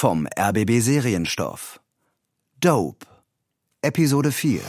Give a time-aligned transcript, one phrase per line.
[0.00, 1.78] vom RBB Serienstoff.
[2.58, 3.04] Dope.
[3.82, 4.62] Episode 4.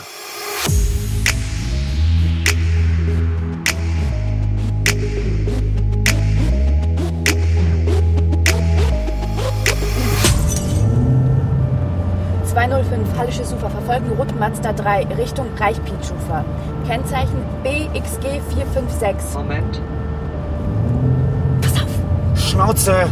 [12.44, 16.44] ...205 Hallisches Ufer verfolgen Route Mazda 3 Richtung Reichpietschufer.
[16.86, 19.34] Kennzeichen BXG 456.
[19.36, 19.82] Moment.
[22.36, 23.08] Schnauze!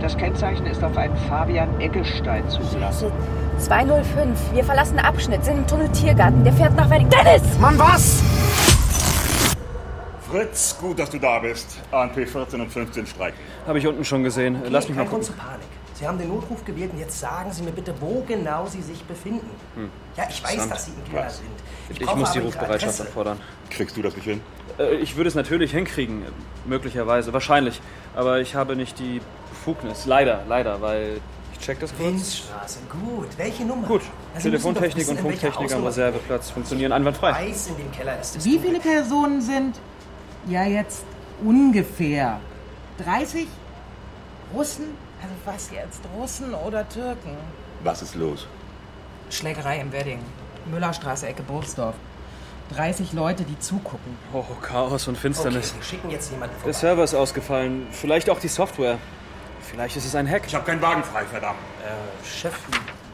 [0.00, 3.12] Das Kennzeichen ist auf einen Fabian Eggestein zugelassen.
[3.58, 4.52] 205.
[4.54, 6.42] Wir verlassen den Abschnitt, sind im Tunnel Tiergarten.
[6.42, 7.10] Der fährt nach Wedding.
[7.10, 7.42] Dennis!
[7.60, 8.22] Mann, was?
[10.30, 11.78] Fritz, gut, dass du da bist.
[11.90, 13.38] ANP 14 und 15 streiken.
[13.66, 14.62] Habe ich unten schon gesehen.
[14.70, 15.60] Lass mich mal Grund zur Panik.
[15.94, 19.02] Sie haben den Notruf gewählt und jetzt sagen Sie mir bitte, wo genau Sie sich
[19.04, 19.50] befinden.
[20.16, 21.36] Ja, ich weiß, dass Sie im Keller Was?
[21.38, 21.48] sind.
[21.90, 23.02] Ich brauche muss die aber Ihre Rufbereitschaft Adresse.
[23.02, 23.38] anfordern.
[23.68, 24.40] Kriegst du das nicht hin?
[24.78, 26.22] Äh, Ich würde es natürlich hinkriegen,
[26.64, 27.82] möglicherweise, wahrscheinlich.
[28.16, 29.20] Aber ich habe nicht die
[29.64, 30.06] Befugnis.
[30.06, 31.20] Leider, leider, weil
[31.52, 32.08] ich check das kurz.
[32.08, 33.28] Winzstraße, gut.
[33.36, 33.86] Welche Nummer?
[33.86, 34.02] Gut.
[34.34, 37.32] Doch Telefontechnik und Funktechnik am Reserveplatz funktionieren einwandfrei.
[37.32, 38.44] Weiß, in dem Keller ist es.
[38.44, 39.78] Wie viele Personen sind
[40.48, 41.04] ja jetzt
[41.44, 42.40] ungefähr?
[43.04, 43.46] 30?
[44.54, 44.84] Russen?
[45.22, 46.00] Also was jetzt?
[46.16, 47.36] Russen oder Türken?
[47.84, 48.46] Was ist los?
[49.28, 50.20] Schlägerei im Wedding.
[50.70, 51.94] Müllerstraße, Ecke Bursdorf.
[52.74, 54.16] 30 Leute, die zugucken.
[54.32, 55.74] Oh, Chaos und Okay, Finsternis.
[55.74, 56.78] wir schicken jetzt jemanden Der vorbei.
[56.78, 57.86] Server ist ausgefallen.
[57.90, 58.98] Vielleicht auch die Software.
[59.70, 60.42] Vielleicht ist es ein Hack.
[60.46, 61.58] Ich habe keinen Wagen frei, verdammt.
[61.84, 62.54] Äh, Chef,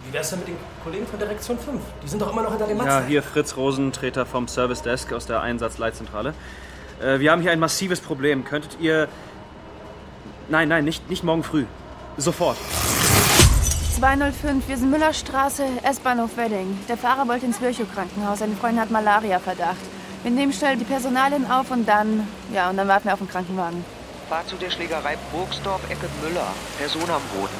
[0.06, 1.80] wie wär's denn mit den Kollegen von Direktion 5?
[2.02, 3.04] Die sind doch immer noch hinter dem Ja, Mazda.
[3.06, 6.32] hier Fritz Rosentreter vom Service Desk aus der Einsatzleitzentrale.
[7.02, 8.44] Äh, wir haben hier ein massives Problem.
[8.44, 9.08] Könntet ihr.
[10.48, 11.66] Nein, nein, nicht, nicht morgen früh.
[12.16, 12.56] Sofort.
[13.96, 14.68] 205.
[14.68, 16.78] Wir sind Müllerstraße, S-Bahnhof Wedding.
[16.88, 18.38] Der Fahrer wollte ins Virchow-Krankenhaus.
[18.38, 19.76] Seine Freundin hat Malaria-Verdacht.
[20.22, 22.26] Wir nehmen schnell die Personalin auf und dann...
[22.52, 23.84] Ja, und dann warten wir auf den Krankenwagen.
[24.28, 26.48] Fahr zu der Schlägerei Burgsdorf, Ecke Müller.
[26.78, 27.54] Person am Boden.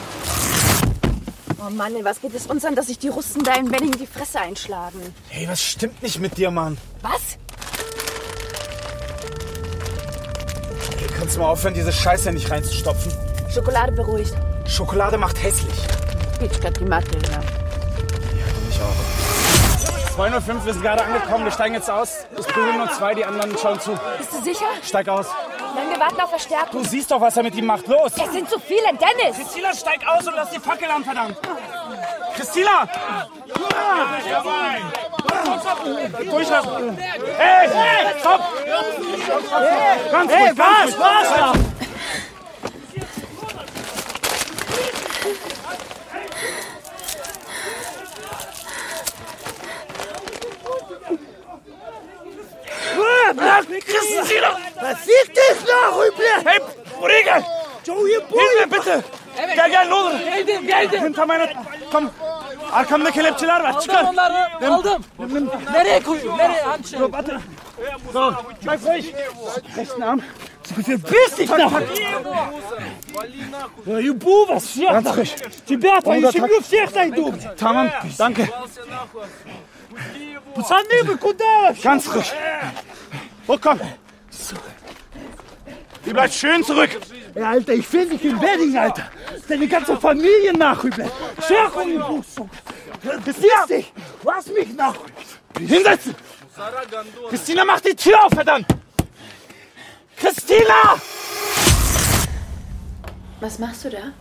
[1.64, 3.92] Oh Mann, ey, was geht es uns an, dass sich die Russen da in Wedding
[3.92, 5.14] die Fresse einschlagen?
[5.28, 6.76] Hey, was stimmt nicht mit dir, Mann?
[7.02, 7.38] Was?
[10.98, 13.12] Hey, kannst du mal aufhören, diese Scheiße nicht reinzustopfen?
[13.52, 14.34] Schokolade beruhigt.
[14.66, 15.74] Schokolade macht hässlich.
[16.40, 17.40] Peach statt die Mathe, ja.
[18.70, 20.14] Ich auch.
[20.16, 22.24] 205, wir sind gerade angekommen, wir steigen jetzt aus.
[22.38, 23.92] Ich berühre nur zwei, die anderen schauen zu.
[24.18, 24.66] Bist du sicher?
[24.82, 25.26] Steig aus.
[25.76, 26.82] Nein, wir warten auf Verstärkung.
[26.82, 27.86] Du siehst doch, was er mit ihm macht.
[27.86, 28.12] Los!
[28.16, 29.36] Es sind zu viele, Dennis!
[29.36, 31.36] Christina, steig aus und lass die Fackel an, verdammt!
[32.34, 32.88] Christina!
[36.30, 36.98] Durchlassen!
[37.36, 37.68] Hey!
[38.20, 38.40] Stopp!
[40.10, 41.66] Ganz ruhig, ganz ruhig!
[53.36, 53.66] was?
[53.66, 54.16] Christina!
[54.18, 56.43] Was sieht das noch, Rüble?
[56.45, 56.59] Hey,
[56.99, 57.43] Kollege!
[57.87, 59.03] Hilf mir bitte!
[59.55, 60.19] Gel gel ne olur.
[60.19, 61.13] Geldim geldim.
[61.13, 61.37] Tamam
[61.91, 62.09] Komm.
[62.71, 63.79] Arkamda kelepçeler var.
[63.81, 64.03] Çıkar.
[64.03, 65.03] Onları aldım.
[65.73, 66.37] Nereye koyayım?
[66.37, 66.61] Nereye?
[66.61, 66.99] Hançer.
[66.99, 67.37] Warte.
[68.13, 68.33] So,
[68.65, 69.05] bleib ruhig.
[69.77, 70.19] Rechten Arm.
[70.77, 71.71] Verpiss dich doch!
[73.85, 74.91] Ja, Jubu, was hier?
[74.91, 75.35] Ganz ruhig.
[75.65, 77.33] Тебя, еще у всех найду.
[77.57, 78.47] Tamam, danke.
[80.55, 81.73] Пацаны, вы куда?
[81.83, 82.31] Ganz ruhig.
[83.47, 83.79] Oh, komm.
[86.04, 86.90] Ihr bleibt schön zurück.
[87.34, 89.10] Ja, Alter, ich will dich im Wedding, Alter.
[89.48, 91.10] Deine ganze Familie nachrüber.
[91.46, 92.48] Scherchung im Buchzug.
[93.24, 93.92] Besiehst dich.
[94.24, 94.94] Lass mich nach.
[95.58, 96.14] Hinsetzen.
[97.28, 98.66] Christina, mach die Tür auf, verdammt.
[100.16, 100.96] Christina!
[103.40, 104.12] Was machst du da?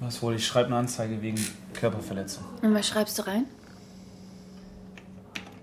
[0.00, 0.36] Was wohl?
[0.36, 2.44] Ich schreibe eine Anzeige wegen Körperverletzung.
[2.62, 3.46] Und was schreibst du rein?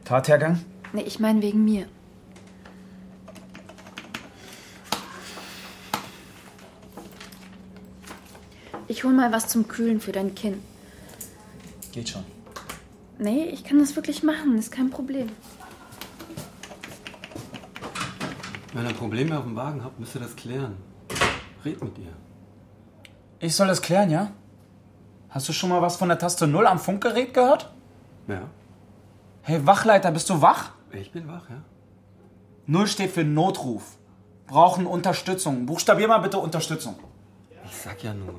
[0.05, 0.59] Tathergang?
[0.93, 1.85] Nee, ich meine wegen mir.
[8.87, 10.61] Ich hol mal was zum Kühlen für dein Kinn.
[11.93, 12.25] Geht schon.
[13.17, 15.29] Nee, ich kann das wirklich machen, ist kein Problem.
[18.73, 20.75] Wenn ihr Probleme auf dem Wagen habt, müsst ihr das klären.
[21.63, 22.13] Red mit ihr.
[23.39, 24.31] Ich soll das klären, ja?
[25.29, 27.71] Hast du schon mal was von der Taste 0 am Funkgerät gehört?
[28.27, 28.41] Ja,
[29.43, 30.71] Hey, Wachleiter, bist du wach?
[30.91, 31.57] ich bin wach, ja?
[32.67, 33.83] 0 steht für Notruf.
[34.45, 35.65] Brauchen Unterstützung.
[35.65, 36.95] Buchstabier mal bitte Unterstützung.
[37.65, 38.35] Ich sag ja nur.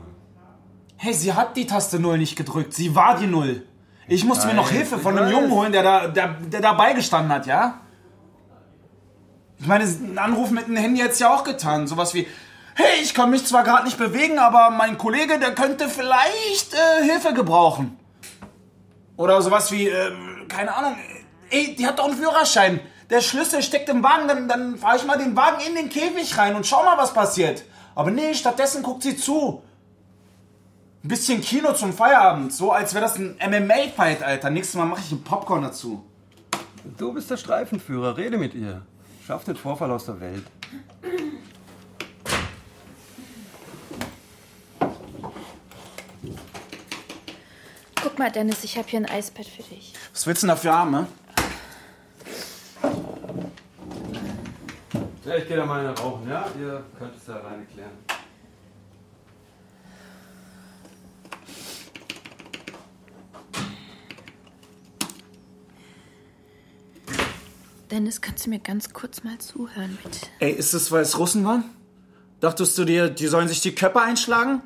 [0.96, 2.72] Hey, sie hat die Taste 0 nicht gedrückt.
[2.74, 3.66] Sie war die 0.
[4.06, 5.32] Ich musste mir noch Hilfe von einem.
[5.32, 7.80] Jungen holen, der, da, der, der dabei gestanden hat, ja?
[9.58, 11.86] Ich meine, einen Anruf mit dem Handy jetzt ja auch getan.
[11.86, 12.26] Sowas wie,
[12.74, 17.04] hey, ich kann mich zwar gerade nicht bewegen, aber mein Kollege, der könnte vielleicht äh,
[17.04, 17.96] Hilfe gebrauchen.
[19.16, 20.10] Oder sowas wie, äh,
[20.52, 20.96] keine Ahnung,
[21.50, 22.80] ey, die hat doch einen Führerschein.
[23.10, 26.36] der Schlüssel steckt im Wagen, dann, dann fahre ich mal den Wagen in den Käfig
[26.38, 27.64] rein und schau mal, was passiert.
[27.94, 29.62] Aber nee, stattdessen guckt sie zu.
[31.04, 34.50] Ein bisschen Kino zum Feierabend, so als wäre das ein MMA-Fight, Alter.
[34.50, 36.04] Nächstes Mal mache ich einen Popcorn dazu.
[36.96, 38.82] Du bist der Streifenführer, rede mit ihr.
[39.26, 40.44] Schaff den Vorfall aus der Welt.
[48.12, 49.94] Guck mal, Dennis, ich habe hier ein Eisbett für dich.
[50.12, 51.06] Was willst du denn dafür haben, ne?
[55.24, 56.44] Ja, ich gehe da mal eine rauchen, ja?
[56.60, 57.92] Ihr könnt es ja alleine klären.
[67.90, 70.26] Dennis, kannst du mir ganz kurz mal zuhören, bitte?
[70.38, 71.64] Ey, ist das, weil es Russen waren?
[72.40, 74.60] Dachtest du dir, die sollen sich die Köpfe einschlagen?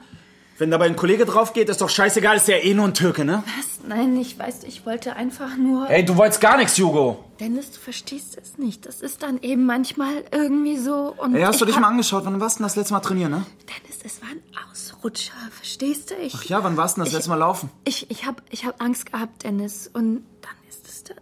[0.58, 3.24] Wenn dabei ein Kollege drauf geht, ist doch scheißegal, ist ja eh nur ein Türke,
[3.26, 3.42] ne?
[3.58, 3.86] Was?
[3.86, 5.88] Nein, ich weiß, ich wollte einfach nur.
[5.90, 7.22] Ey, du wolltest gar nichts, Hugo.
[7.38, 8.86] Dennis, du verstehst es nicht.
[8.86, 11.14] Das ist dann eben manchmal irgendwie so.
[11.18, 12.24] Und Ey, hast du ich dich hab- mal angeschaut?
[12.24, 13.46] Wann warst du denn das letzte Mal trainieren, ne?
[13.68, 14.42] Dennis, es war ein
[14.72, 16.14] Ausrutscher, verstehst du?
[16.14, 17.68] Ich, Ach ja, wann warst du denn das letzte Mal laufen?
[17.84, 19.88] ich, ich habe ich hab Angst gehabt, Dennis.
[19.92, 21.18] Und dann ist es dann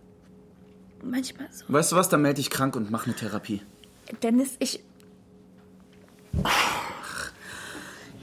[1.02, 1.64] manchmal so.
[1.68, 3.62] Weißt du was, dann melde dich krank und mach eine Therapie.
[4.22, 4.80] Dennis, ich.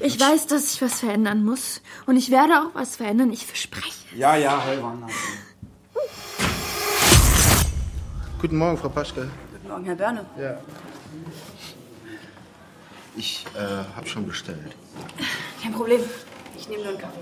[0.04, 1.82] Ich weiß, dass ich was verändern muss.
[2.08, 4.16] Und ich werde auch was verändern, ich verspreche.
[4.16, 5.06] Ja, ja, Heilwann.
[8.40, 9.30] Guten Morgen, Frau Paschke.
[9.52, 10.26] Guten Morgen, Herr Börne.
[10.40, 10.58] Ja.
[13.16, 13.60] Ich äh,
[13.96, 14.76] habe schon bestellt.
[15.62, 16.02] Kein Problem.
[16.58, 17.20] Ich nehme nur einen Kaffee.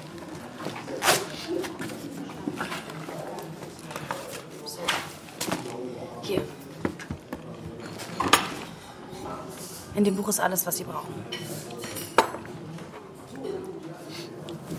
[4.66, 4.80] So.
[6.22, 6.42] Hier.
[9.96, 11.14] In dem Buch ist alles, was Sie brauchen.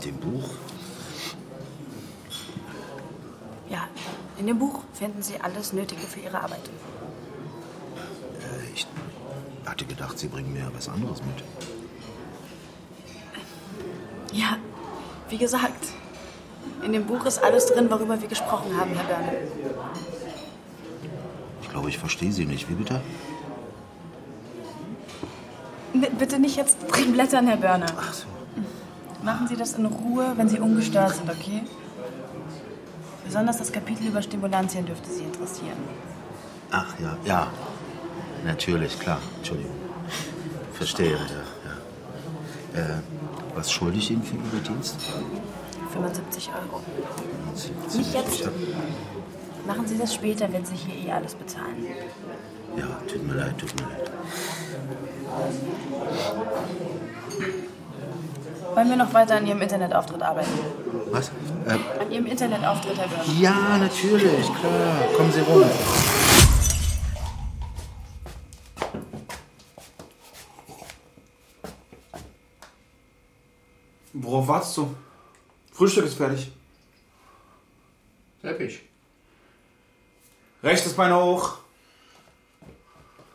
[0.00, 0.48] Mit dem Buch?
[3.68, 3.86] Ja,
[4.38, 6.70] in dem Buch finden Sie alles Nötige für Ihre Arbeit.
[8.40, 8.86] Äh, ich
[9.66, 11.44] hatte gedacht, Sie bringen mir was anderes mit.
[14.32, 14.56] Ja,
[15.28, 15.88] wie gesagt,
[16.82, 19.32] in dem Buch ist alles drin, worüber wir gesprochen haben, Herr Börne.
[21.60, 22.70] Ich glaube, ich verstehe Sie nicht.
[22.70, 23.02] Wie bitte?
[26.18, 27.84] Bitte nicht jetzt drin blättern, Herr Börne.
[27.98, 28.39] Ach so.
[29.22, 31.62] Machen Sie das in Ruhe, wenn Sie ungestört sind, okay?
[33.24, 35.76] Besonders das Kapitel über Stimulantien dürfte Sie interessieren.
[36.70, 37.46] Ach ja, ja.
[38.44, 39.18] Natürlich, klar.
[39.38, 39.74] Entschuldigung.
[40.72, 41.18] Verstehe, ja.
[42.76, 42.80] ja.
[42.80, 42.98] Äh,
[43.54, 44.96] was schulde ich Ihnen für Ihren Dienst?
[45.92, 46.80] 75 Euro.
[47.54, 48.48] Sie- Nicht jetzt.
[49.66, 51.84] Machen Sie das später, wenn Sie hier eh alles bezahlen.
[52.76, 54.10] ja, tut mir leid, tut mir leid.
[58.74, 60.48] Wollen wir noch weiter an Ihrem Internetauftritt arbeiten?
[61.10, 61.28] Was?
[61.66, 63.40] Äh, An Ihrem Internetauftritt, Herr Börne.
[63.40, 65.02] ja, natürlich, klar.
[65.16, 65.64] Kommen Sie rum.
[74.12, 74.94] Worauf wartest du?
[75.72, 76.50] Frühstück ist fertig.
[78.42, 78.82] Teppich.
[80.62, 81.58] Rechtes Bein hoch.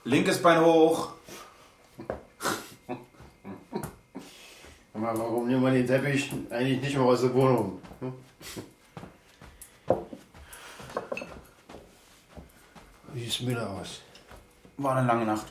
[0.04, 1.14] Linkes Bein hoch.
[5.02, 7.82] Warum nehmen wir den Teppich eigentlich nicht mehr aus der Wohnung?
[8.00, 8.14] Hm?
[13.14, 14.02] Wie sieht's Müller aus?
[14.78, 15.46] War eine lange Nacht.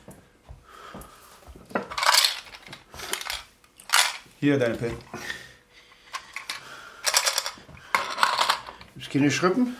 [4.40, 4.98] Hier, deine Pillen.
[8.94, 9.76] Gibt's keine Schrippen?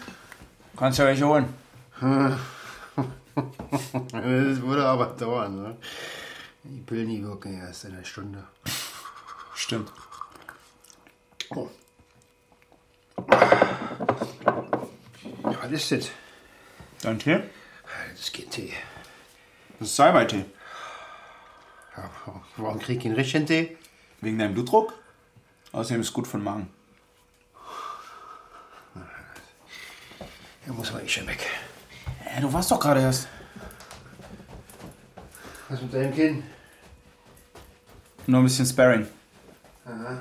[0.76, 1.48] Kannst ja welche holen.
[4.12, 5.76] Das würde aber dauern, ne?
[6.62, 8.44] Die Pillen, die wirken erst in einer Stunde.
[9.54, 9.92] Stimmt.
[11.50, 11.70] Oh.
[15.44, 16.11] Was ist das?
[17.02, 17.40] Dein Tee?
[18.11, 18.73] Das ist kein Tee.
[19.78, 20.44] Das ist Salbeitee.
[21.96, 22.11] Ja,
[22.56, 23.76] warum krieg ich einen richtigen Tee?
[24.20, 24.94] Wegen deinem Blutdruck?
[25.73, 26.70] Außerdem ist es gut für den Magen.
[30.66, 31.46] Da muss man eh schon weg.
[32.25, 33.28] Äh, du warst doch gerade erst.
[35.68, 36.44] Was mit deinem Kind?
[38.26, 39.06] Nur ein bisschen Sparring.
[39.86, 40.18] Aha.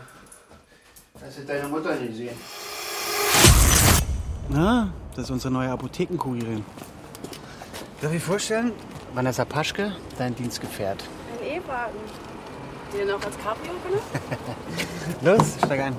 [1.26, 2.36] Hast du deine Mutter nicht gesehen?
[4.50, 6.66] Na, das ist unsere neue Apothekenkurierin.
[8.02, 8.74] Darf ich vorstellen?
[9.14, 11.04] Vanessa Paschke, dein Dienstgefährt.
[11.40, 12.00] Ein E-Wagen.
[12.94, 14.08] Den auch als Cabrio benutzt?
[15.22, 15.96] Los, steig ein.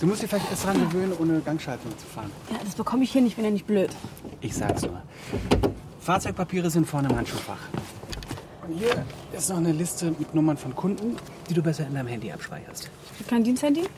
[0.00, 2.32] Du musst dich vielleicht erst dran gewöhnen, ohne Gangschaltung zu fahren.
[2.50, 3.90] Ja, das bekomme ich hin, ich bin ja nicht blöd.
[4.40, 5.00] Ich sag's nur.
[6.00, 7.60] Fahrzeugpapiere sind vorne im Handschuhfach.
[8.66, 11.16] Und hier ist noch eine Liste mit Nummern von Kunden,
[11.48, 12.90] die du besser in deinem Handy abspeicherst.
[13.28, 13.88] Kein Diensthandy?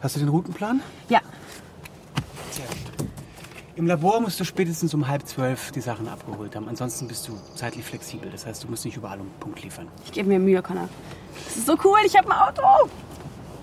[0.00, 0.80] Hast du den Routenplan?
[1.08, 1.20] Ja.
[2.50, 3.08] Sehr gut.
[3.74, 6.68] Im Labor musst du spätestens um halb zwölf die Sachen abgeholt haben.
[6.68, 8.30] Ansonsten bist du zeitlich flexibel.
[8.30, 9.88] Das heißt, du musst nicht überall um Punkt liefern.
[10.04, 10.88] Ich gebe mir Mühe, Connor.
[11.46, 12.90] Das ist so cool, ich habe ein Auto.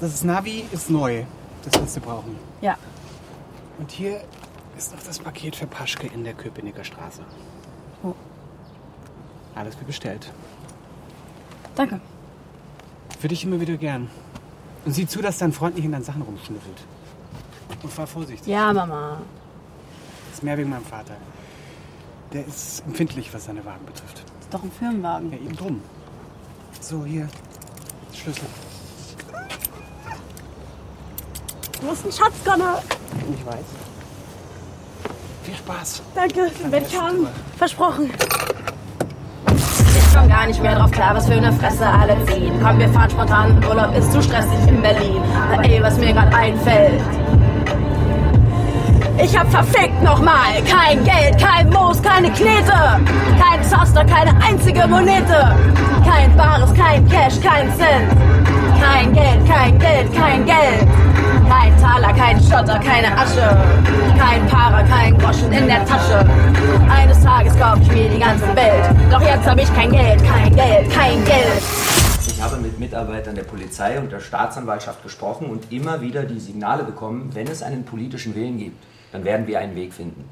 [0.02, 1.24] Das Navi ist neu.
[1.64, 2.36] Das wirst du brauchen.
[2.60, 2.76] Ja.
[3.78, 4.22] Und hier
[4.78, 7.22] ist noch das Paket für Paschke in der Köpenicker Straße.
[8.04, 8.16] Oh.
[9.56, 10.32] Alles wie bestellt.
[11.76, 12.00] Danke.
[13.20, 14.10] Für dich immer wieder gern.
[14.86, 16.78] Und sieh zu, dass dein Freund nicht in deinen Sachen rumschnüffelt.
[17.84, 18.48] Und fahr vorsichtig.
[18.48, 19.22] Ja, Mama.
[20.30, 21.16] Das ist mehr wegen meinem Vater.
[22.34, 24.24] Der ist empfindlich, was seine Wagen betrifft.
[24.24, 25.32] Das ist doch ein Firmenwagen.
[25.32, 25.82] Ja, eben drum.
[26.80, 27.28] So, hier.
[28.14, 28.46] Schlüssel.
[31.82, 32.82] Du hast einen Schatz, Connor.
[33.38, 33.66] Ich weiß.
[35.44, 36.02] Viel Spaß.
[36.14, 37.28] Danke, den werde ich haben.
[37.58, 38.12] Versprochen.
[40.14, 42.54] Komm gar nicht mehr drauf klar, was für eine Fresse alle ziehen.
[42.62, 45.22] Komm, wir fahren spontan Urlaub, ist zu stressig in Berlin.
[45.50, 47.02] Na ey, was mir grad einfällt.
[49.24, 53.00] Ich hab verfickt nochmal kein Geld, kein Moos, keine Knete,
[53.40, 55.56] kein Zaster, keine einzige Monete,
[56.04, 58.10] kein Bares, kein Cash, kein Cent,
[58.82, 60.88] kein Geld, kein Geld, kein Geld,
[61.52, 63.58] kein Taler, kein Schotter, keine Asche,
[64.18, 66.26] kein Para, kein Groschen in der Tasche.
[66.90, 70.56] Eines Tages kauf ich mir die ganze Welt, doch jetzt hab ich kein Geld, kein
[70.56, 71.62] Geld, kein Geld.
[72.26, 76.84] Ich habe mit Mitarbeitern der Polizei und der Staatsanwaltschaft gesprochen und immer wieder die Signale
[76.84, 78.82] bekommen, wenn es einen politischen Willen gibt,
[79.12, 80.30] dann werden wir einen Weg finden.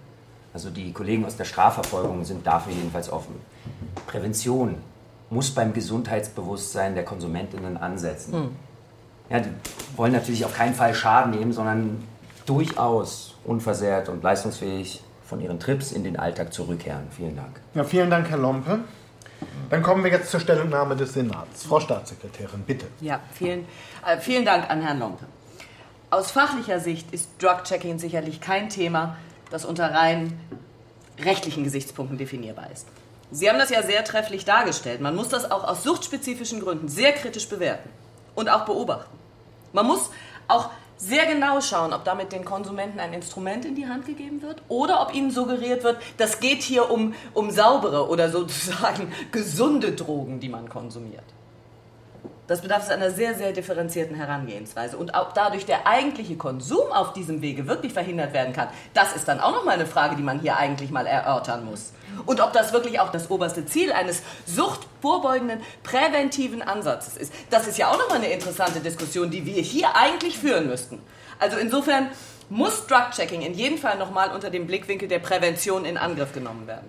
[0.53, 3.35] Also die Kollegen aus der Strafverfolgung sind dafür jedenfalls offen.
[4.07, 4.75] Prävention
[5.29, 8.33] muss beim Gesundheitsbewusstsein der Konsumentinnen ansetzen.
[8.33, 8.68] Hm.
[9.29, 9.49] Ja, die
[9.95, 12.07] wollen natürlich auf keinen Fall Schaden nehmen, sondern
[12.45, 17.07] durchaus unversehrt und leistungsfähig von ihren Trips in den Alltag zurückkehren.
[17.15, 17.61] Vielen Dank.
[17.75, 18.79] Ja, vielen Dank, Herr Lompe.
[19.69, 21.63] Dann kommen wir jetzt zur Stellungnahme des Senats.
[21.63, 22.87] Frau Staatssekretärin, bitte.
[23.01, 23.65] Ja, vielen,
[24.05, 25.25] äh, vielen Dank an Herrn Lompe.
[26.09, 29.15] Aus fachlicher Sicht ist Drug-Checking sicherlich kein Thema,
[29.51, 30.39] das unter rein
[31.19, 32.87] rechtlichen Gesichtspunkten definierbar ist.
[33.31, 35.01] Sie haben das ja sehr trefflich dargestellt.
[35.01, 37.89] Man muss das auch aus suchtspezifischen Gründen sehr kritisch bewerten
[38.33, 39.18] und auch beobachten.
[39.73, 40.09] Man muss
[40.47, 44.61] auch sehr genau schauen, ob damit den Konsumenten ein Instrument in die Hand gegeben wird
[44.67, 50.39] oder ob ihnen suggeriert wird, das geht hier um, um saubere oder sozusagen gesunde Drogen,
[50.39, 51.23] die man konsumiert.
[52.49, 54.97] Das bedarf es einer sehr, sehr differenzierten Herangehensweise.
[54.97, 59.27] Und auch dadurch der eigentliche Konsum auf diesem Wege wirklich verhindert werden kann, das ist
[59.27, 61.93] dann auch nochmal eine Frage, die man hier eigentlich mal erörtern muss.
[62.25, 67.77] Und ob das wirklich auch das oberste Ziel eines suchtvorbeugenden, präventiven Ansatzes ist, das ist
[67.77, 70.99] ja auch nochmal eine interessante Diskussion, die wir hier eigentlich führen müssten.
[71.37, 72.09] Also insofern
[72.49, 76.87] muss Drug-Checking in jedem Fall nochmal unter dem Blickwinkel der Prävention in Angriff genommen werden.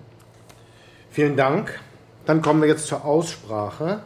[1.11, 1.79] Vielen Dank.
[2.25, 4.00] Dann kommen wir jetzt zur Aussprache.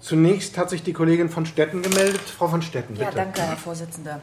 [0.00, 2.22] Zunächst hat sich die Kollegin von Stetten gemeldet.
[2.22, 3.04] Frau von Stetten, bitte.
[3.04, 4.18] Ja, danke, Herr Vorsitzender.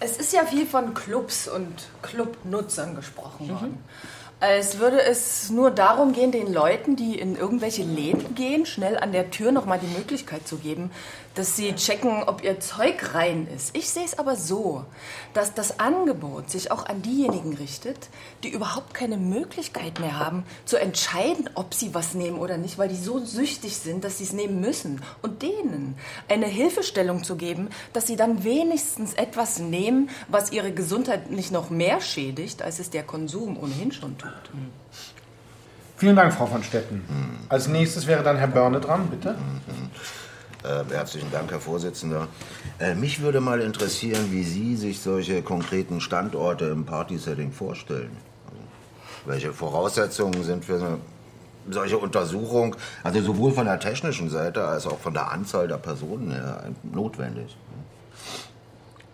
[0.00, 3.78] Es ist ja viel von Clubs und Clubnutzern gesprochen worden.
[4.40, 9.10] Als würde es nur darum gehen, den Leuten, die in irgendwelche Läden gehen, schnell an
[9.10, 10.92] der Tür nochmal die Möglichkeit zu geben,
[11.38, 13.76] dass sie checken, ob ihr Zeug rein ist.
[13.76, 14.84] Ich sehe es aber so,
[15.34, 18.08] dass das Angebot sich auch an diejenigen richtet,
[18.42, 22.88] die überhaupt keine Möglichkeit mehr haben, zu entscheiden, ob sie was nehmen oder nicht, weil
[22.88, 25.00] die so süchtig sind, dass sie es nehmen müssen.
[25.22, 25.94] Und denen
[26.28, 31.70] eine Hilfestellung zu geben, dass sie dann wenigstens etwas nehmen, was ihre Gesundheit nicht noch
[31.70, 34.32] mehr schädigt, als es der Konsum ohnehin schon tut.
[35.96, 37.04] Vielen Dank, Frau von Stetten.
[37.48, 39.36] Als nächstes wäre dann Herr Börne dran, bitte.
[40.64, 42.26] Äh, herzlichen Dank, Herr Vorsitzender.
[42.80, 48.16] Äh, mich würde mal interessieren, wie Sie sich solche konkreten Standorte im Partysetting vorstellen.
[48.46, 48.60] Also,
[49.26, 50.98] welche Voraussetzungen sind für eine
[51.70, 52.74] solche Untersuchung,
[53.04, 57.56] also sowohl von der technischen Seite als auch von der Anzahl der Personen her, notwendig?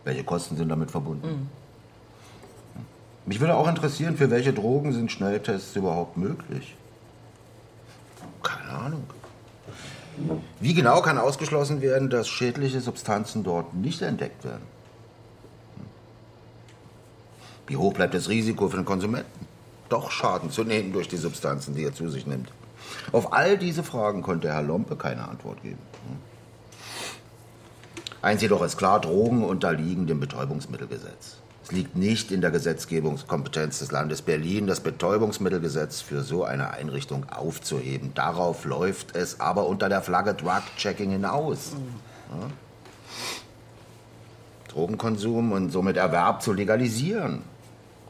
[0.04, 1.50] Welche Kosten sind damit verbunden?
[3.26, 6.76] Mich würde auch interessieren, für welche Drogen sind Schnelltests überhaupt möglich?
[8.42, 9.04] Keine Ahnung.
[10.60, 14.62] Wie genau kann ausgeschlossen werden, dass schädliche Substanzen dort nicht entdeckt werden?
[17.66, 19.46] Wie hoch bleibt das Risiko für den Konsumenten,
[19.88, 22.52] doch Schaden zu nehmen durch die Substanzen, die er zu sich nimmt?
[23.12, 25.78] Auf all diese Fragen konnte Herr Lompe keine Antwort geben.
[28.22, 31.38] Eins jedoch ist klar, Drogen unterliegen dem Betäubungsmittelgesetz.
[31.74, 38.12] Liegt nicht in der Gesetzgebungskompetenz des Landes Berlin, das Betäubungsmittelgesetz für so eine Einrichtung aufzuheben.
[38.14, 41.72] Darauf läuft es aber unter der Flagge Drug-Checking hinaus.
[42.30, 42.46] Ja?
[44.68, 47.42] Drogenkonsum und somit Erwerb zu legalisieren.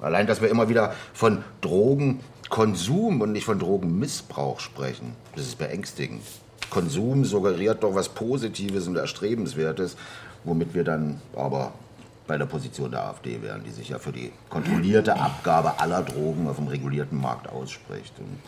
[0.03, 6.21] Allein, dass wir immer wieder von Drogenkonsum und nicht von Drogenmissbrauch sprechen, das ist beängstigend.
[6.69, 9.97] Konsum suggeriert doch was Positives und Erstrebenswertes,
[10.45, 11.73] womit wir dann aber
[12.27, 16.49] bei der Position der AfD wären, die sich ja für die kontrollierte Abgabe aller Drogen
[16.49, 18.19] auf dem regulierten Markt ausspricht.
[18.19, 18.39] Und,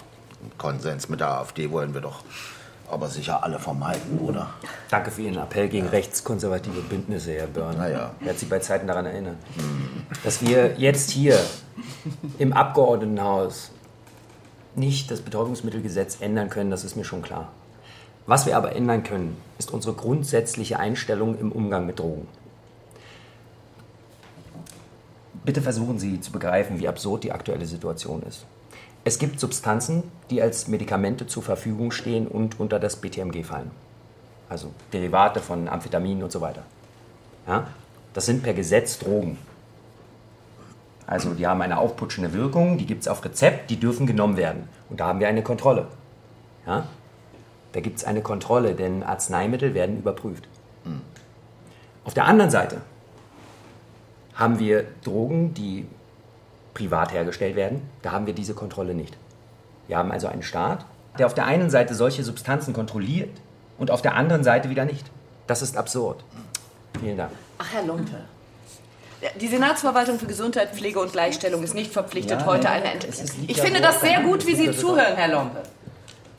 [0.43, 2.23] und Konsens mit der AfD wollen wir doch
[2.89, 4.51] aber sicher alle vermeiden, oder?
[4.91, 7.77] Danke für Ihren Appell gegen rechtskonservative Bündnisse, Herr Börn.
[7.77, 8.13] Naja.
[8.21, 9.37] Er hat Sie bei Zeiten daran erinnert.
[10.25, 11.39] Dass wir jetzt hier
[12.39, 13.73] im Abgeordnetenhaus
[14.77, 17.49] nicht das Betäubungsmittelgesetz ändern können, das ist mir schon klar.
[18.27, 22.29] Was wir aber ändern können, ist unsere grundsätzliche Einstellung im Umgang mit Drogen.
[25.47, 28.45] Bitte versuchen Sie zu begreifen, wie absurd die aktuelle Situation ist.
[29.05, 33.71] Es gibt Substanzen, die als Medikamente zur Verfügung stehen und unter das BTMG fallen.
[34.49, 36.65] Also Derivate von Amphetaminen und so weiter.
[37.47, 37.69] Ja?
[38.13, 39.39] Das sind per Gesetz Drogen.
[41.07, 44.69] Also die haben eine aufputschende Wirkung, die gibt es auf Rezept, die dürfen genommen werden.
[44.91, 45.87] Und da haben wir eine Kontrolle.
[46.67, 46.89] Ja?
[47.71, 50.49] Da gibt es eine Kontrolle, denn Arzneimittel werden überprüft.
[52.03, 52.81] Auf der anderen Seite
[54.37, 55.87] haben wir Drogen, die
[56.75, 57.83] privat hergestellt werden.
[58.03, 59.17] Da haben wir diese Kontrolle nicht.
[59.89, 60.85] Wir haben also einen Staat,
[61.19, 63.31] der auf der einen Seite solche Substanzen kontrolliert
[63.79, 65.07] und auf der anderen Seite wieder nicht.
[65.47, 66.23] Das ist absurd.
[67.01, 67.33] Vielen Dank.
[67.59, 68.17] Ach, Herr Lumpe.
[69.41, 73.45] Die Senatsverwaltung für Gesundheit, Pflege und Gleichstellung ist nicht verpflichtet, Ja, heute eine Entscheidung.
[73.47, 75.63] Ich finde das sehr gut, wie Sie zuhören, Herr Lompe.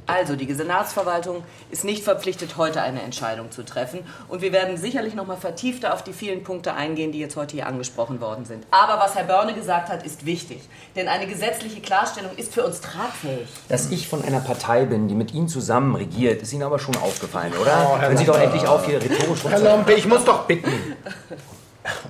[0.07, 3.99] Also, die Senatsverwaltung ist nicht verpflichtet, heute eine Entscheidung zu treffen.
[4.29, 7.57] Und wir werden sicherlich noch mal vertiefter auf die vielen Punkte eingehen, die jetzt heute
[7.57, 8.65] hier angesprochen worden sind.
[8.71, 10.61] Aber was Herr Börne gesagt hat, ist wichtig.
[10.95, 13.49] Denn eine gesetzliche Klarstellung ist für uns tragfähig.
[13.67, 16.95] Dass ich von einer Partei bin, die mit Ihnen zusammen regiert, ist Ihnen aber schon
[16.95, 17.89] aufgefallen, oder?
[17.91, 20.71] Oh, Herr Können Sie doch endlich auf, hier rhetorisch Herr Lompe, ich muss doch bitten.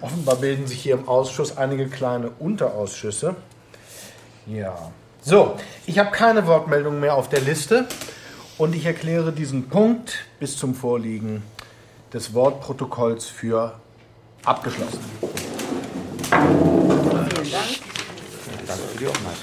[0.01, 3.36] Offenbar bilden sich hier im Ausschuss einige kleine Unterausschüsse.
[4.46, 4.92] Ja.
[5.21, 7.88] So, ich habe keine Wortmeldungen mehr auf der Liste
[8.57, 11.43] und ich erkläre diesen Punkt bis zum Vorliegen
[12.13, 13.79] des Wortprotokolls für
[14.45, 15.00] abgeschlossen.
[15.21, 17.67] Vielen Dank.
[18.67, 19.38] Danke für die Offenheit.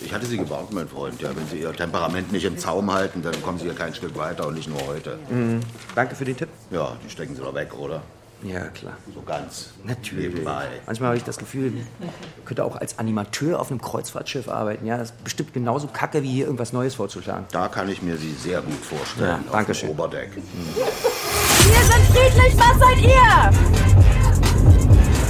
[0.00, 1.22] Ich hatte Sie gewarnt, mein Freund.
[1.22, 4.14] Ja, wenn Sie Ihr Temperament nicht im Zaum halten, dann kommen Sie hier kein Stück
[4.18, 5.18] weiter und nicht nur heute.
[5.30, 5.60] Mhm.
[5.94, 6.50] Danke für den Tipp.
[6.70, 8.02] Ja, die stecken Sie doch weg, oder?
[8.44, 8.96] Ja, klar.
[9.14, 9.70] So ganz.
[9.84, 10.28] Natürlich.
[10.30, 10.66] Nebenbei.
[10.86, 14.84] Manchmal habe ich das Gefühl, ich könnte auch als Animateur auf einem Kreuzfahrtschiff arbeiten.
[14.86, 17.46] Ja, das ist bestimmt genauso kacke, wie hier irgendwas Neues vorzuschlagen.
[17.52, 19.44] Da kann ich mir Sie sehr gut vorstellen.
[19.46, 19.90] Ja, danke schön.
[19.90, 20.30] Oberdeck.
[20.34, 23.50] Wir sind friedlich, was seid ihr?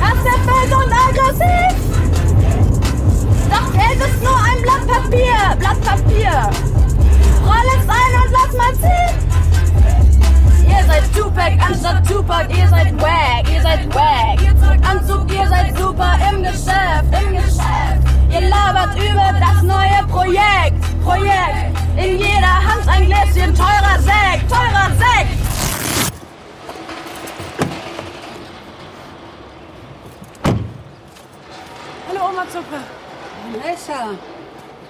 [0.01, 1.75] Erst der Feld und aggressiv!
[3.51, 6.51] Doch Geld ist nur ein Blatt Papier, Blatt Papier.
[7.45, 9.32] Roll es ein und lass mal ziehen.
[12.23, 14.39] Tupac, ihr seid wack, ihr seid wack.
[14.89, 18.03] Anzug, ihr seid super im Geschäft, im Geschäft.
[18.31, 21.77] Ihr labert über das neue Projekt, Projekt.
[21.97, 25.33] In jeder Hand ein Gläschen teurer Sekt, teurer Sekt.
[32.09, 32.79] Hallo Oma Zuppe.
[33.53, 34.15] Vanessa,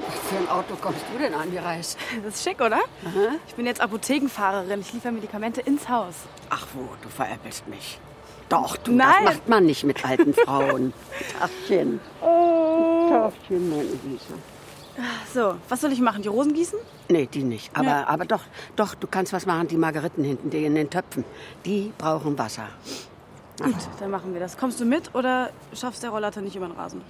[0.06, 1.98] was für ein Auto kommst du denn angereist?
[2.24, 2.80] Das ist schick, oder?
[3.46, 4.80] Ich bin jetzt Apothekenfahrerin.
[4.80, 6.14] Ich liefere Medikamente ins Haus.
[6.50, 7.98] Ach wo, du veräppelst mich.
[8.48, 9.24] Doch, du, Nein.
[9.24, 10.92] das macht man nicht mit alten Frauen.
[11.38, 12.00] Tachchen.
[12.20, 13.08] Oh.
[13.08, 14.34] Tachchen, meine Süße.
[15.32, 16.20] So, was soll ich machen?
[16.22, 16.78] Die Rosen gießen?
[17.08, 17.74] Nee, die nicht.
[17.74, 18.06] Aber, Ja.
[18.08, 18.42] aber doch,
[18.76, 19.68] doch, du kannst was machen.
[19.68, 21.24] Die Margeriten hinten, die in den Töpfen,
[21.64, 22.68] die brauchen Wasser.
[23.62, 24.58] Gut, dann machen wir das.
[24.58, 27.00] Kommst du mit oder schaffst der Rollator nicht über den Rasen?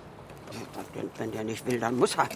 [1.18, 2.28] Wenn, der nicht will, dann muss er.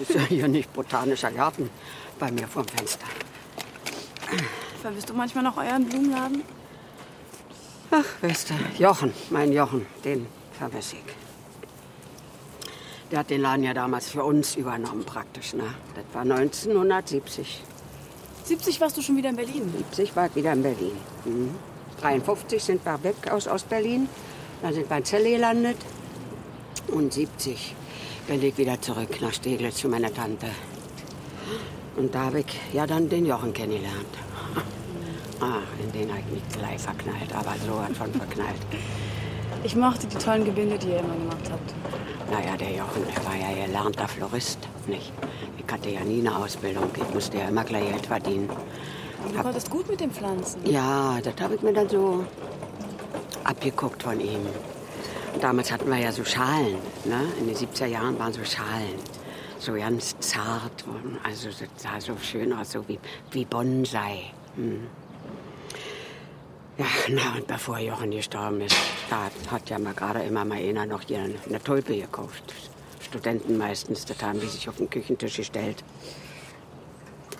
[0.00, 1.70] Ist ja hier nicht botanischer Garten
[2.18, 3.06] bei mir vorm Fenster.
[4.82, 6.42] Vermisst du manchmal noch euren Blumenladen?
[7.90, 10.26] Ach, weißt du, Jochen, mein Jochen, den
[10.58, 11.12] vermisse ich.
[13.10, 15.52] Der hat den Laden ja damals für uns übernommen praktisch.
[15.52, 15.64] Ne?
[15.94, 17.62] Das war 1970.
[18.44, 19.72] 70 warst du schon wieder in Berlin?
[19.76, 20.96] 70 war ich wieder in Berlin.
[21.24, 21.54] Mhm.
[22.00, 24.08] 53 sind wir weg aus Ostberlin.
[24.62, 25.76] Dann sind wir in Celle gelandet.
[26.94, 27.74] Und 70
[28.28, 30.46] bin ich wieder zurück nach Steglitz zu meiner Tante.
[31.96, 34.14] Und da habe ich ja dann den Jochen kennengelernt.
[35.40, 38.62] Ah, in den habe ich mich gleich verknallt, aber so hat von verknallt.
[39.64, 41.74] Ich mochte die tollen Gebinde, die ihr immer gemacht habt.
[42.30, 45.12] Naja, der Jochen, der war ja gelernter Florist, nicht?
[45.58, 48.48] Ich hatte ja nie eine Ausbildung, ich musste ja immer gleich Geld verdienen.
[48.48, 50.60] Aber du konntest gut mit den Pflanzen.
[50.64, 52.24] Ja, das habe ich mir dann so
[53.42, 54.46] abgeguckt von ihm.
[55.40, 57.20] Damals hatten wir ja so Schalen, ne?
[57.38, 58.98] In den 70er Jahren waren so Schalen.
[59.58, 60.84] So ganz zart.
[61.22, 62.98] Also das sah so schön aus, so wie,
[63.30, 64.32] wie Bonsai.
[64.56, 64.86] Hm.
[66.76, 68.76] Ja, na, und bevor Jochen gestorben ist,
[69.08, 72.52] da hat ja mal gerade immer mal einer noch hier eine, Tulpe gekauft.
[73.00, 75.84] Studenten meistens, das haben die sich auf den Küchentisch gestellt.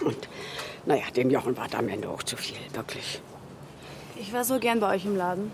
[0.05, 0.29] Und
[0.87, 3.21] naja, dem Jochen war das am Ende auch zu viel, wirklich.
[4.17, 5.51] Ich war so gern bei euch im Laden.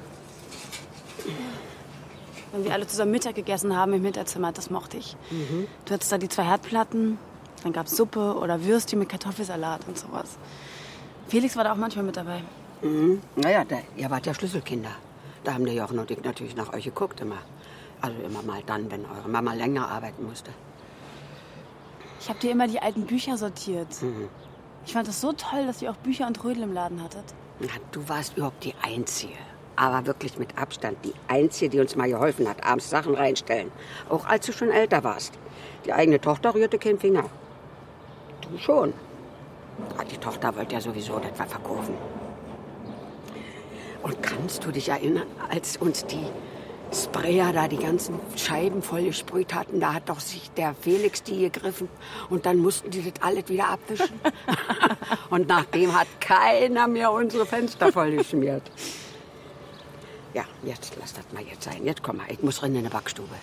[2.52, 5.16] Wenn wir alle zusammen Mittag gegessen haben im Hinterzimmer, das mochte ich.
[5.30, 5.66] Mhm.
[5.84, 7.18] Du hattest da die zwei Herdplatten,
[7.62, 10.36] dann gab's Suppe oder Würstchen mit Kartoffelsalat und sowas.
[11.28, 12.42] Felix war da auch manchmal mit dabei.
[12.82, 13.20] Mhm.
[13.36, 14.90] Naja, da, ihr wart ja Schlüsselkinder.
[15.44, 17.38] Da haben der Jochen und ich natürlich nach euch geguckt immer.
[18.00, 20.50] Also immer mal dann, wenn eure Mama länger arbeiten musste.
[22.20, 24.02] Ich habe dir immer die alten Bücher sortiert.
[24.02, 24.28] Mhm.
[24.84, 27.24] Ich fand es so toll, dass ihr auch Bücher und Rödel im Laden hattet.
[27.60, 29.34] Na, du warst überhaupt die Einzige.
[29.80, 33.72] Aber wirklich mit Abstand die Einzige, die uns mal geholfen hat, abends Sachen reinstellen.
[34.10, 35.32] Auch als du schon älter warst.
[35.86, 37.24] Die eigene Tochter rührte keinen Finger.
[38.42, 38.92] Du schon.
[39.94, 41.94] Aber die Tochter wollte ja sowieso etwa verkaufen.
[44.02, 46.26] Und kannst du dich erinnern, als uns die
[46.92, 51.48] Sprayer da die ganzen Scheiben voll gesprüht hatten, da hat doch sich der Felix die
[51.48, 51.88] gegriffen
[52.28, 54.20] und dann mussten die das alles wieder abwischen.
[55.30, 58.70] und nachdem hat keiner mehr unsere Fenster voll geschmiert.
[60.34, 61.84] Ja, jetzt lass das mal jetzt sein.
[61.84, 63.34] Jetzt komm mal, ich muss rein in die Backstube.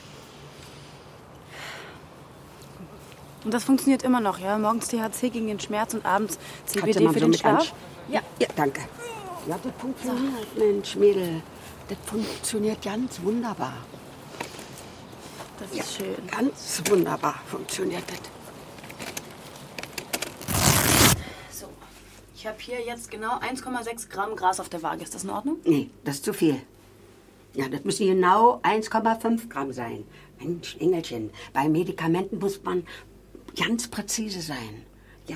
[3.43, 4.57] Und das funktioniert immer noch, ja?
[4.57, 7.73] Morgens THC gegen den Schmerz und abends CBD für so den Schlaf.
[8.09, 8.81] Ja, ja, danke.
[9.47, 11.41] Ja, das funktioniert, Mensch, Mädel.
[11.87, 13.73] Das funktioniert ganz wunderbar.
[15.59, 16.15] Das ist schön.
[16.27, 18.19] Ganz wunderbar funktioniert das.
[21.61, 21.69] So.
[22.35, 25.03] Ich habe hier jetzt genau 1,6 Gramm Gras auf der Waage.
[25.03, 25.57] Ist das in Ordnung?
[25.63, 26.61] Nee, das ist zu viel.
[27.53, 30.03] Ja, das müssen genau 1,5 Gramm sein.
[30.39, 32.85] Mensch, Engelchen, bei Medikamenten muss man
[33.55, 34.83] ganz präzise sein.
[35.27, 35.35] Ja.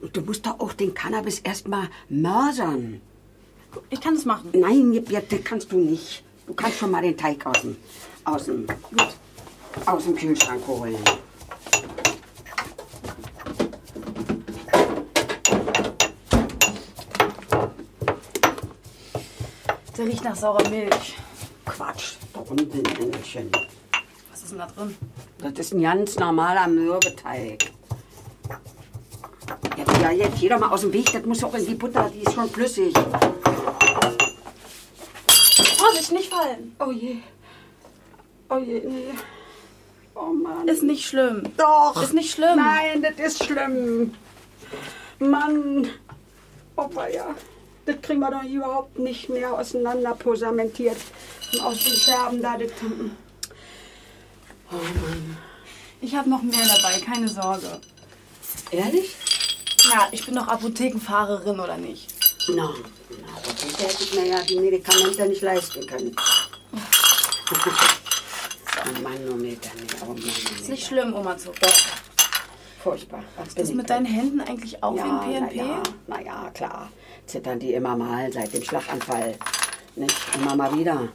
[0.00, 3.00] Und du musst doch auch den Cannabis erstmal mörsern.
[3.90, 4.50] Ich kann das machen.
[4.52, 6.24] Nein, das kannst du nicht.
[6.46, 7.76] Du kannst schon mal den Teig aus dem,
[8.24, 8.66] aus dem,
[9.86, 10.96] aus dem Kühlschrank holen.
[19.98, 21.16] Der riecht nach saurer Milch.
[21.66, 23.50] Quatsch, da unten, Engelchen.
[24.30, 24.96] Was ist denn da drin?
[25.38, 27.72] Das ist ein ganz normaler Mürbeteig.
[29.76, 32.20] Ja, ja, jetzt doch mal aus dem Weg, das muss auch in die Butter, die
[32.20, 32.94] ist schon flüssig.
[35.76, 36.76] Vorsicht, nicht fallen.
[36.78, 37.16] Oh je.
[38.50, 39.14] Oh je, nee.
[40.14, 40.68] Oh Mann.
[40.68, 41.42] Ist nicht schlimm.
[41.56, 42.00] Doch.
[42.00, 42.56] Ist nicht schlimm.
[42.56, 44.14] Nein, das ist schlimm.
[45.18, 45.88] Mann.
[46.76, 47.34] Oh ja.
[47.88, 50.98] Das kriegen wir doch überhaupt nicht mehr auseinander posamentiert.
[51.54, 52.70] Und aus den Scherben da, das.
[54.70, 55.38] Oh Mann.
[56.02, 57.80] Ich habe noch mehr dabei, keine Sorge.
[58.70, 59.16] Ehrlich?
[59.90, 62.12] Ja, ich bin doch Apothekenfahrerin, oder nicht?
[62.48, 62.74] Na,
[63.08, 66.14] na, das hätte ich mir ja die Medikamente nicht leisten können.
[67.54, 70.60] oh Manometer, nee, oh Manometer.
[70.60, 71.72] Ist nicht schlimm, Oma Zucker.
[72.82, 73.24] Furchtbar.
[73.38, 75.56] Was Ist das mit deinen Händen eigentlich auch ja, wie ein PNP?
[75.56, 76.90] Na ja, na ja, klar.
[77.28, 79.36] Zittern die immer mal seit dem Schlaganfall.
[79.96, 80.16] Nicht?
[80.34, 81.08] Immer mal wieder.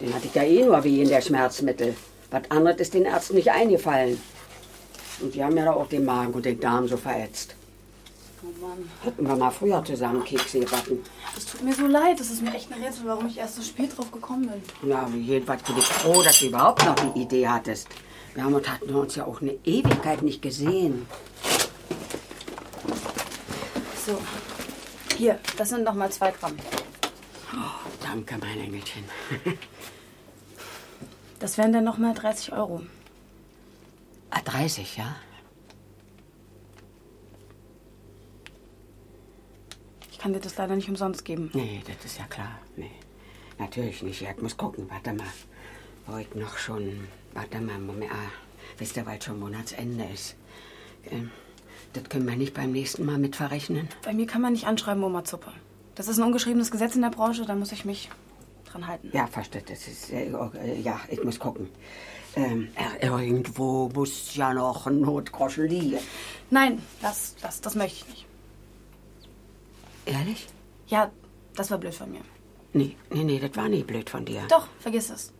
[0.00, 1.94] Den hatte ich ja eh nur wie in der Schmerzmittel.
[2.30, 4.20] Was anderes ist den Ärzten nicht eingefallen.
[5.20, 7.54] Und die haben ja da auch den Magen und den Darm so verätzt.
[8.42, 8.90] Oh Mann.
[9.02, 11.00] Hätten wir mal früher zusammen Kekse gebacken.
[11.36, 12.18] Es tut mir so leid.
[12.18, 14.90] Das ist mir echt ein Rätsel, warum ich erst so spät drauf gekommen bin.
[14.90, 17.88] Ja, jedenfalls bin ich froh, dass du überhaupt noch die Idee hattest.
[18.34, 21.06] Wir haben uns, hatten uns ja auch eine Ewigkeit nicht gesehen.
[24.06, 24.18] So.
[25.20, 26.56] Hier, das sind noch mal zwei Gramm.
[27.52, 29.04] Oh, danke, mein Engelchen.
[31.38, 32.82] Das wären dann noch mal 30 Euro.
[34.30, 35.16] Ah, 30, ja?
[40.10, 41.50] Ich kann dir das leider nicht umsonst geben.
[41.52, 42.58] Nee, das ist ja klar.
[42.76, 42.90] Nee,
[43.58, 44.22] natürlich nicht.
[44.22, 44.88] Ich muss gucken.
[44.90, 45.26] Warte mal.
[46.06, 47.08] Heute noch schon.
[47.34, 48.12] Warte mal, Moment.
[48.12, 48.30] Ah,
[48.78, 50.36] wisst ihr, weil schon Monatsende ist.
[51.10, 51.30] Ähm,
[51.92, 53.88] das können wir nicht beim nächsten Mal mit verrechnen.
[54.04, 55.52] Bei mir kann man nicht anschreiben, Oma Zuppe.
[55.94, 58.10] Das ist ein ungeschriebenes Gesetz in der Branche, da muss ich mich
[58.64, 59.10] dran halten.
[59.12, 59.62] Ja, verstehe.
[59.62, 60.10] Das ist.
[60.10, 61.68] Äh, äh, ja, ich muss gucken.
[62.36, 62.68] Ähm,
[63.00, 65.98] äh, irgendwo muss ja noch ein Notgroschen liegen.
[66.50, 68.26] Nein, das, das, das möchte ich nicht.
[70.06, 70.46] Ehrlich?
[70.86, 71.10] Ja,
[71.56, 72.20] das war blöd von mir.
[72.72, 74.42] Nee, nee, nee, das war nie blöd von dir.
[74.48, 75.32] Doch, vergiss es.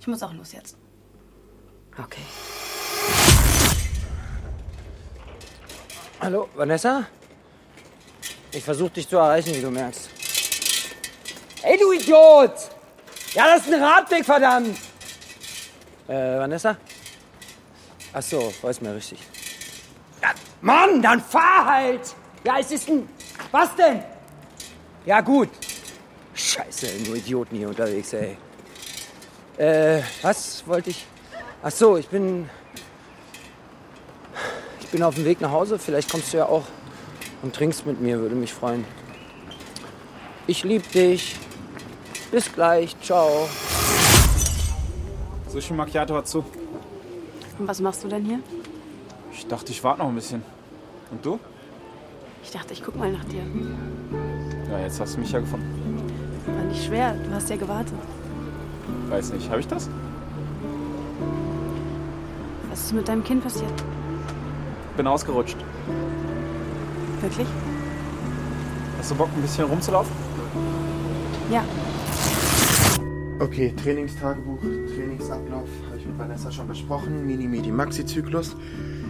[0.00, 0.76] Ich muss auch los jetzt.
[1.96, 2.20] Okay.
[6.24, 7.04] Hallo, Vanessa?
[8.50, 10.08] Ich versuche dich zu erreichen, wie du merkst.
[11.62, 12.54] Ey, du Idiot!
[13.34, 14.78] Ja, das ist ein Radweg, verdammt!
[16.08, 16.78] Äh, Vanessa?
[18.14, 19.18] Ach so, weiß mir richtig.
[20.22, 20.30] Ja,
[20.62, 22.14] Mann, dann fahr halt!
[22.42, 23.06] Ja, es ist ein...
[23.50, 24.02] Was denn?
[25.04, 25.50] Ja, gut.
[26.32, 28.38] Scheiße, nur Idioten hier unterwegs, ey.
[29.58, 31.04] Äh, was wollte ich...
[31.62, 32.48] Ach so, ich bin...
[34.94, 35.76] Ich bin auf dem Weg nach Hause.
[35.76, 36.62] Vielleicht kommst du ja auch
[37.42, 38.84] und trinkst mit mir, würde mich freuen.
[40.46, 41.34] Ich lieb dich.
[42.30, 42.94] Bis gleich.
[43.02, 43.48] Ciao.
[45.48, 46.44] Sushi Macchiato hat zu.
[47.58, 48.38] Und was machst du denn hier?
[49.32, 50.44] Ich dachte, ich warte noch ein bisschen.
[51.10, 51.40] Und du?
[52.44, 53.42] Ich dachte, ich guck mal nach dir.
[54.70, 56.06] Ja, jetzt hast du mich ja gefunden.
[56.46, 57.98] War nicht schwer, du hast ja gewartet.
[59.08, 59.90] Weiß nicht, habe ich das?
[62.70, 63.72] Was ist mit deinem Kind passiert?
[64.96, 65.56] Bin ausgerutscht.
[67.20, 67.48] Wirklich?
[68.98, 70.12] Hast du Bock, ein bisschen rumzulaufen?
[71.50, 71.64] Ja.
[73.40, 77.26] Okay, Trainingstagebuch, Trainingsablauf habe ich mit Vanessa schon besprochen.
[77.26, 78.54] Mini, Midi, Maxi-Zyklus.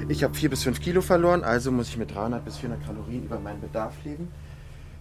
[0.09, 3.25] Ich habe 4 bis 5 Kilo verloren, also muss ich mit 300 bis 400 Kalorien
[3.25, 4.29] über meinen Bedarf leben.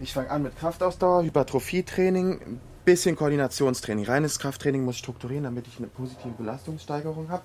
[0.02, 4.06] Ich fange an mit Kraftausdauer, Hypertrophietraining, ein bisschen Koordinationstraining.
[4.06, 7.44] Reines Krafttraining muss ich strukturieren, damit ich eine positive Belastungssteigerung habe.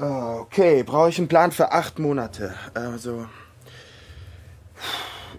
[0.00, 2.54] Okay, brauche ich einen Plan für acht Monate.
[2.72, 3.26] Also,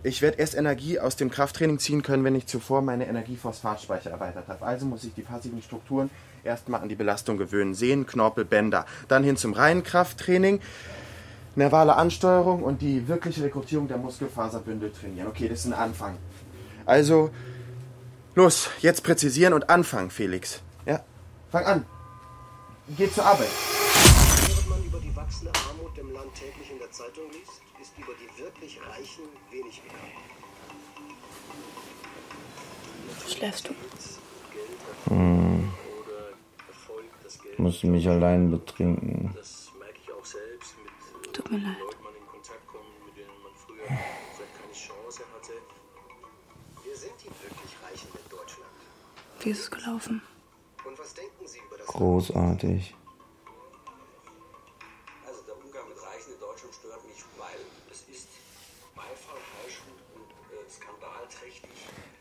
[0.03, 4.47] ich werde erst Energie aus dem Krafttraining ziehen können, wenn ich zuvor meine Energiephosphatspeicher erweitert
[4.47, 4.63] habe.
[4.63, 6.11] Also muss ich die passiven Strukturen
[6.43, 7.73] erstmal an die Belastung gewöhnen.
[7.73, 8.85] Sehnen, Knorpel, Bänder.
[9.07, 10.59] Dann hin zum reinen Krafttraining.
[11.55, 15.27] Nervale Ansteuerung und die wirkliche Rekrutierung der Muskelfaserbündel trainieren.
[15.27, 16.17] Okay, das ist ein Anfang.
[16.85, 17.31] Also,
[18.35, 20.61] los, jetzt präzisieren und anfangen, Felix.
[20.85, 21.03] Ja,
[21.51, 21.85] fang an.
[22.95, 23.49] Geh zur Arbeit.
[25.31, 29.81] Wachsende Armut im Land täglich in der Zeitung liest, ist über die wirklich Reichen wenig
[29.81, 30.11] bekannt.
[33.29, 33.73] Schläfst du?
[35.09, 35.71] Hm.
[37.57, 39.33] Muss mich allein betrinken.
[41.31, 41.77] Tut mir leid.
[46.83, 48.71] Wir sind die wirklich Reichen in Deutschland.
[49.39, 50.21] Wie ist es gelaufen?
[50.83, 52.95] Und was denken Sie über das Großartig.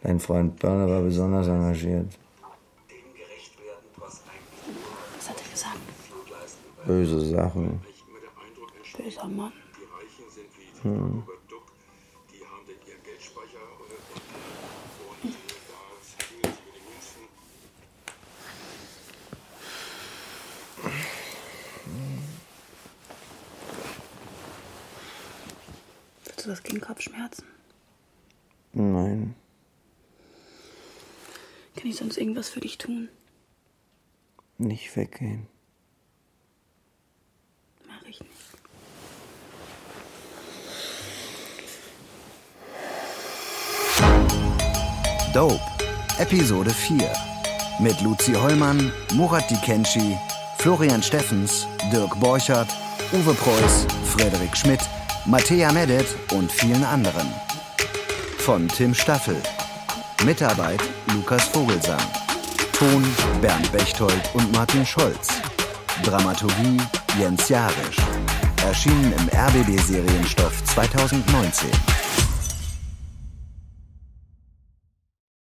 [0.03, 2.19] Dein Freund Börner war besonders engagiert.
[3.97, 5.79] Was hat er gesagt?
[6.87, 7.81] Böse Sachen.
[8.97, 9.53] Böser Mann.
[10.83, 11.23] Hm.
[26.25, 27.45] Willst du was gegen Kopfschmerzen?
[28.73, 29.35] Nein.
[31.81, 33.09] Kann ich sonst irgendwas für dich tun?
[34.59, 35.47] Nicht weggehen.
[37.89, 38.33] Mach ich nicht.
[45.33, 45.59] Dope,
[46.19, 46.99] Episode 4.
[47.81, 50.19] Mit Luzi Hollmann, Murat Dikenci,
[50.59, 52.69] Florian Steffens, Dirk Borchert,
[53.15, 54.81] Uwe Preuß, Frederik Schmidt,
[55.25, 57.27] Mattea Medet und vielen anderen.
[58.37, 59.43] Von Tim Staffel.
[60.27, 60.83] Mitarbeit
[61.15, 62.01] Lukas Vogelsang.
[62.73, 63.05] Ton
[63.41, 65.29] Bernd Bechtold und Martin Scholz.
[66.05, 66.79] Dramaturgie
[67.19, 67.97] Jens Jarisch.
[68.65, 72.00] Erschienen im RBB Serienstoff 2019.